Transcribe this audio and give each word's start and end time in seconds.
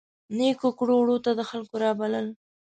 نیکو 0.37 0.69
کړو 0.79 0.95
وړو 0.99 1.17
ته 1.25 1.31
د 1.35 1.41
خلکو 1.49 1.75
رابلل. 1.83 2.27